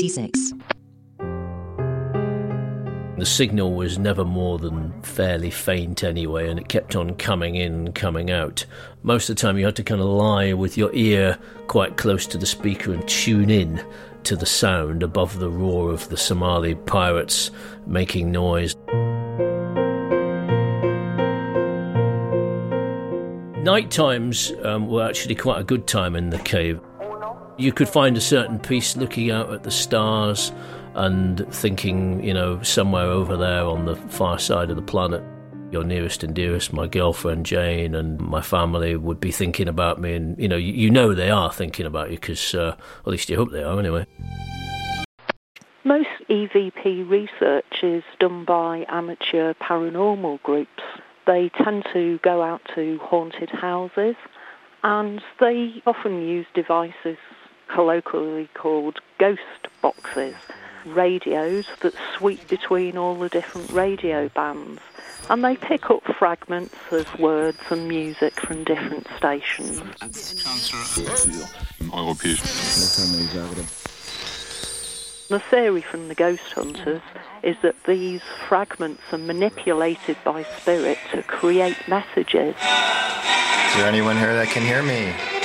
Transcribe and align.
56. 0.00 0.54
The 3.18 3.26
signal 3.26 3.74
was 3.74 3.98
never 3.98 4.24
more 4.24 4.58
than 4.58 4.98
fairly 5.02 5.50
faint 5.50 6.02
anyway, 6.02 6.48
and 6.48 6.58
it 6.58 6.68
kept 6.68 6.96
on 6.96 7.16
coming 7.16 7.56
in, 7.56 7.92
coming 7.92 8.30
out. 8.30 8.64
Most 9.02 9.28
of 9.28 9.36
the 9.36 9.42
time, 9.42 9.58
you 9.58 9.66
had 9.66 9.76
to 9.76 9.82
kind 9.82 10.00
of 10.00 10.06
lie 10.06 10.54
with 10.54 10.78
your 10.78 10.90
ear 10.94 11.38
quite 11.66 11.98
close 11.98 12.26
to 12.28 12.38
the 12.38 12.46
speaker 12.46 12.94
and 12.94 13.06
tune 13.06 13.50
in 13.50 13.84
to 14.24 14.36
the 14.36 14.46
sound 14.46 15.02
above 15.02 15.38
the 15.38 15.50
roar 15.50 15.90
of 15.90 16.08
the 16.08 16.16
Somali 16.16 16.76
pirates 16.76 17.50
making 17.86 18.32
noise. 18.32 18.74
Night 23.62 23.90
times 23.90 24.50
um, 24.64 24.88
were 24.88 25.06
actually 25.06 25.34
quite 25.34 25.60
a 25.60 25.64
good 25.64 25.86
time 25.86 26.16
in 26.16 26.30
the 26.30 26.38
cave. 26.38 26.80
You 27.60 27.72
could 27.72 27.90
find 27.90 28.16
a 28.16 28.22
certain 28.22 28.58
peace 28.58 28.96
looking 28.96 29.30
out 29.30 29.52
at 29.52 29.64
the 29.64 29.70
stars 29.70 30.50
and 30.94 31.46
thinking, 31.52 32.24
you 32.24 32.32
know, 32.32 32.62
somewhere 32.62 33.04
over 33.04 33.36
there 33.36 33.64
on 33.64 33.84
the 33.84 33.96
far 33.96 34.38
side 34.38 34.70
of 34.70 34.76
the 34.76 34.82
planet, 34.82 35.22
your 35.70 35.84
nearest 35.84 36.24
and 36.24 36.34
dearest, 36.34 36.72
my 36.72 36.86
girlfriend 36.86 37.44
Jane 37.44 37.94
and 37.94 38.18
my 38.18 38.40
family 38.40 38.96
would 38.96 39.20
be 39.20 39.30
thinking 39.30 39.68
about 39.68 40.00
me. 40.00 40.14
And, 40.14 40.38
you 40.38 40.48
know, 40.48 40.56
you, 40.56 40.72
you 40.72 40.90
know 40.90 41.12
they 41.12 41.28
are 41.28 41.52
thinking 41.52 41.84
about 41.84 42.10
you 42.10 42.16
because, 42.16 42.54
uh, 42.54 42.76
at 43.00 43.06
least 43.06 43.28
you 43.28 43.36
hope 43.36 43.52
they 43.52 43.62
are 43.62 43.78
anyway. 43.78 44.06
Most 45.84 46.08
EVP 46.30 47.10
research 47.10 47.82
is 47.82 48.04
done 48.18 48.46
by 48.46 48.86
amateur 48.88 49.52
paranormal 49.52 50.42
groups 50.42 50.82
they 51.26 51.50
tend 51.62 51.84
to 51.92 52.18
go 52.22 52.42
out 52.42 52.62
to 52.74 52.98
haunted 53.02 53.50
houses 53.50 54.16
and 54.82 55.20
they 55.38 55.82
often 55.84 56.22
use 56.22 56.46
devices 56.54 57.18
colloquially 57.72 58.48
called 58.54 59.00
ghost 59.18 59.68
boxes, 59.82 60.34
radios 60.84 61.66
that 61.80 61.94
sweep 62.16 62.46
between 62.48 62.96
all 62.96 63.14
the 63.14 63.28
different 63.28 63.70
radio 63.70 64.28
bands. 64.30 64.80
And 65.28 65.44
they 65.44 65.56
pick 65.56 65.90
up 65.90 66.02
fragments 66.18 66.74
of 66.90 67.18
words 67.20 67.58
and 67.70 67.86
music 67.88 68.40
from 68.40 68.64
different 68.64 69.06
stations. 69.16 69.80
The 75.28 75.38
theory 75.48 75.80
from 75.82 76.08
the 76.08 76.14
ghost 76.16 76.52
hunters 76.52 77.02
is 77.44 77.56
that 77.62 77.84
these 77.84 78.22
fragments 78.48 79.02
are 79.12 79.18
manipulated 79.18 80.16
by 80.24 80.42
spirit 80.42 80.98
to 81.12 81.22
create 81.22 81.76
messages. 81.86 82.56
Is 82.56 83.76
there 83.76 83.86
anyone 83.86 84.16
here 84.16 84.34
that 84.34 84.48
can 84.48 84.64
hear 84.64 84.82
me? 84.82 85.39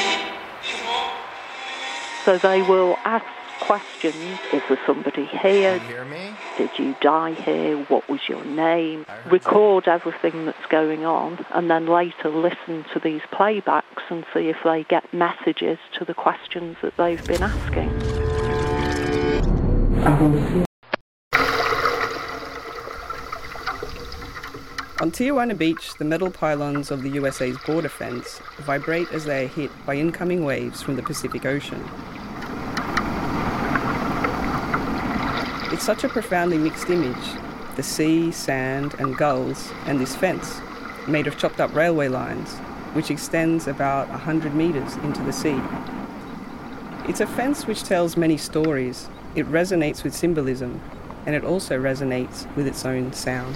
So 2.25 2.39
they 2.39 2.63
will 2.63 2.97
ask 3.05 3.23
questions. 3.59 4.39
Is 4.51 4.63
there 4.67 4.79
somebody 4.87 5.25
here? 5.25 5.77
Can 5.77 5.87
you 5.87 5.95
hear 5.95 6.05
me? 6.05 6.33
Did 6.57 6.71
you 6.79 6.95
die 6.99 7.33
here? 7.33 7.77
What 7.83 8.09
was 8.09 8.27
your 8.27 8.43
name? 8.45 9.05
Record 9.29 9.87
everything 9.87 10.47
that's 10.47 10.65
going 10.65 11.05
on 11.05 11.45
and 11.51 11.69
then 11.69 11.85
later 11.85 12.29
listen 12.29 12.83
to 12.93 12.99
these 12.99 13.21
playbacks 13.31 14.09
and 14.09 14.25
see 14.33 14.49
if 14.49 14.57
they 14.63 14.85
get 14.85 15.13
messages 15.13 15.77
to 15.99 16.03
the 16.03 16.15
questions 16.15 16.77
that 16.81 16.97
they've 16.97 17.23
been 17.27 17.43
asking. 17.43 17.91
On 25.01 25.11
Tijuana 25.11 25.55
Beach, 25.55 25.93
the 25.99 26.05
metal 26.05 26.31
pylons 26.31 26.89
of 26.89 27.03
the 27.03 27.09
USA's 27.09 27.57
border 27.59 27.89
fence 27.89 28.39
vibrate 28.61 29.11
as 29.11 29.25
they 29.25 29.43
are 29.43 29.47
hit 29.47 29.69
by 29.85 29.93
incoming 29.93 30.43
waves 30.43 30.81
from 30.81 30.95
the 30.95 31.03
Pacific 31.03 31.45
Ocean. 31.45 31.83
Such 35.85 36.03
a 36.03 36.09
profoundly 36.09 36.57
mixed 36.57 36.89
image 36.89 37.27
the 37.75 37.83
sea, 37.83 38.31
sand, 38.31 38.95
and 38.97 39.15
gulls, 39.17 39.71
and 39.85 39.99
this 39.99 40.15
fence, 40.15 40.59
made 41.07 41.27
of 41.27 41.37
chopped 41.37 41.59
up 41.59 41.75
railway 41.75 42.07
lines, 42.07 42.55
which 42.93 43.11
extends 43.11 43.67
about 43.67 44.09
100 44.09 44.55
metres 44.55 44.95
into 45.03 45.21
the 45.21 45.31
sea. 45.31 45.61
It's 47.07 47.19
a 47.19 47.27
fence 47.27 47.67
which 47.67 47.83
tells 47.83 48.17
many 48.17 48.35
stories, 48.35 49.09
it 49.35 49.45
resonates 49.51 50.03
with 50.03 50.15
symbolism, 50.15 50.81
and 51.27 51.35
it 51.35 51.43
also 51.43 51.77
resonates 51.77 52.47
with 52.55 52.65
its 52.65 52.83
own 52.83 53.13
sound. 53.13 53.53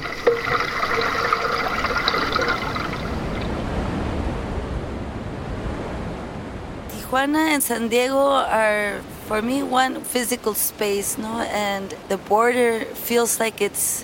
Tijuana 6.89 7.53
and 7.53 7.63
San 7.63 7.87
Diego 7.87 8.17
are, 8.17 9.01
for 9.29 9.43
me, 9.43 9.61
one 9.61 10.01
physical 10.01 10.55
space, 10.55 11.15
no? 11.15 11.41
And 11.53 11.93
the 12.07 12.17
border 12.17 12.83
feels 12.97 13.39
like 13.39 13.61
it's 13.61 14.03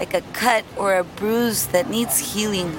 like 0.00 0.14
a 0.14 0.22
cut 0.32 0.64
or 0.78 0.96
a 0.96 1.04
bruise 1.04 1.66
that 1.66 1.90
needs 1.90 2.16
healing. 2.32 2.72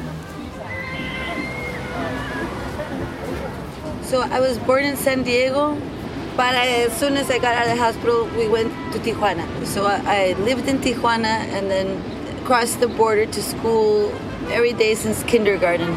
So 4.01 4.21
I 4.21 4.39
was 4.39 4.57
born 4.57 4.83
in 4.83 4.97
San 4.97 5.21
Diego, 5.21 5.77
but 6.35 6.55
as 6.55 6.91
soon 6.97 7.17
as 7.17 7.29
I 7.29 7.37
got 7.37 7.53
out 7.53 7.67
of 7.67 7.77
the 7.77 7.83
hospital, 7.83 8.25
we 8.35 8.47
went 8.47 8.73
to 8.93 8.97
Tijuana. 8.97 9.45
So 9.67 9.85
I 9.85 10.33
lived 10.39 10.67
in 10.67 10.79
Tijuana 10.79 11.37
and 11.53 11.69
then 11.69 12.01
crossed 12.45 12.79
the 12.79 12.87
border 12.87 13.27
to 13.27 13.43
school 13.43 14.11
every 14.49 14.73
day 14.73 14.95
since 14.95 15.21
kindergarten. 15.25 15.93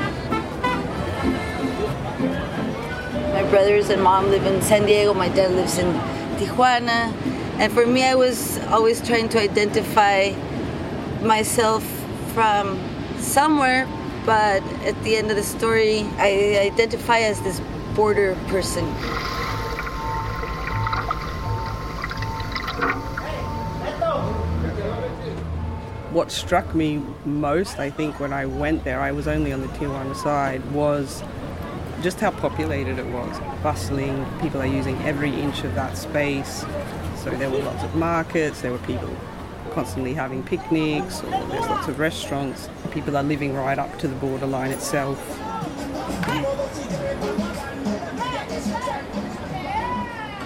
Brothers 3.50 3.88
and 3.88 4.02
mom 4.02 4.26
live 4.30 4.44
in 4.44 4.60
San 4.60 4.84
Diego. 4.84 5.14
My 5.14 5.28
dad 5.28 5.52
lives 5.52 5.78
in 5.78 5.92
Tijuana. 6.38 7.12
And 7.58 7.72
for 7.72 7.86
me, 7.86 8.04
I 8.04 8.14
was 8.14 8.58
always 8.66 9.00
trying 9.00 9.28
to 9.30 9.40
identify 9.40 10.32
myself 11.22 11.82
from 12.34 12.78
somewhere, 13.18 13.88
but 14.26 14.62
at 14.84 15.02
the 15.02 15.16
end 15.16 15.30
of 15.30 15.36
the 15.36 15.42
story, 15.42 16.02
I 16.18 16.70
identify 16.72 17.20
as 17.20 17.40
this 17.40 17.60
border 17.94 18.36
person. 18.48 18.84
What 26.12 26.30
struck 26.30 26.74
me 26.74 27.02
most, 27.24 27.78
I 27.78 27.90
think, 27.90 28.20
when 28.20 28.32
I 28.32 28.46
went 28.46 28.84
there, 28.84 29.00
I 29.00 29.12
was 29.12 29.26
only 29.26 29.52
on 29.52 29.62
the 29.62 29.68
Tijuana 29.68 30.14
side, 30.16 30.64
was 30.72 31.22
just 32.02 32.20
how 32.20 32.30
populated 32.30 32.98
it 32.98 33.06
was. 33.06 33.38
Bustling, 33.62 34.24
people 34.40 34.62
are 34.62 34.66
using 34.66 34.96
every 35.02 35.30
inch 35.30 35.64
of 35.64 35.74
that 35.74 35.96
space. 35.96 36.64
So 37.16 37.30
there 37.30 37.50
were 37.50 37.58
lots 37.58 37.82
of 37.82 37.94
markets, 37.94 38.60
there 38.60 38.72
were 38.72 38.78
people 38.78 39.14
constantly 39.72 40.14
having 40.14 40.42
picnics, 40.42 41.22
or 41.22 41.30
there's 41.30 41.66
lots 41.66 41.88
of 41.88 41.98
restaurants. 41.98 42.68
People 42.90 43.16
are 43.16 43.22
living 43.22 43.54
right 43.54 43.78
up 43.78 43.98
to 43.98 44.08
the 44.08 44.14
borderline 44.16 44.70
itself. 44.70 45.18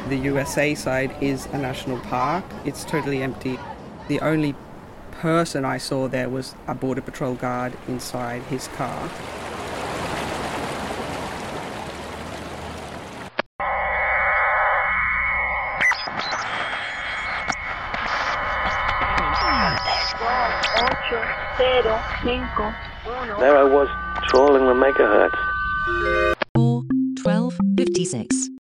The 0.09 0.17
USA 0.17 0.75
side 0.75 1.15
is 1.23 1.47
a 1.47 1.59
national 1.59 1.99
park. 2.01 2.45
It's 2.65 2.85
totally 2.85 3.23
empty. 3.23 3.59
The 4.09 4.21
only 4.21 4.55
person 5.13 5.65
I 5.65 5.79
saw 5.79 6.09
there 6.09 6.29
was 6.29 6.55
a 6.67 6.75
border 6.75 7.01
patrol 7.01 7.35
guard 7.35 7.75
inside 7.89 8.43
his 8.45 8.69
car. 8.69 9.09
There 23.39 23.57
I 23.57 23.63
was, 23.63 23.89
trawling 24.29 24.67
the 24.67 24.75
megahertz. 24.75 25.39
4 26.57 26.83
12 27.23 27.57
56. 27.77 28.52